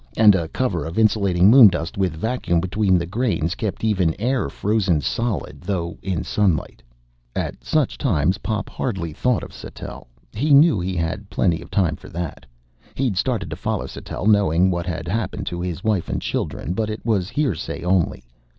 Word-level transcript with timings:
And 0.17 0.33
a 0.33 0.47
cover 0.47 0.83
of 0.83 0.97
insulating 0.97 1.51
moondust 1.51 1.95
with 1.95 2.15
vacuum 2.15 2.59
between 2.59 2.97
the 2.97 3.05
grains 3.05 3.53
kept 3.53 3.83
even 3.83 4.15
air 4.19 4.49
frozen 4.49 4.99
solid, 4.99 5.61
though 5.61 5.95
in 6.01 6.23
sunlight. 6.23 6.81
At 7.35 7.63
such 7.63 7.99
times 7.99 8.39
Pop 8.39 8.67
hardly 8.67 9.13
thought 9.13 9.43
of 9.43 9.53
Sattell. 9.53 10.07
He 10.33 10.55
knew 10.55 10.79
he 10.79 10.95
had 10.95 11.29
plenty 11.29 11.61
of 11.61 11.69
time 11.69 11.95
for 11.95 12.09
that. 12.09 12.47
He'd 12.95 13.15
started 13.15 13.51
to 13.51 13.55
follow 13.55 13.85
Sattell 13.85 14.25
knowing 14.25 14.71
what 14.71 14.87
had 14.87 15.07
happened 15.07 15.45
to 15.45 15.61
his 15.61 15.83
wife 15.83 16.09
and 16.09 16.19
children, 16.19 16.73
but 16.73 16.89
it 16.89 17.05
was 17.05 17.29
hearsay 17.29 17.83
only. 17.83 18.23